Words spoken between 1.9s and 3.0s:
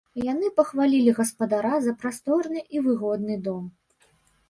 прасторны і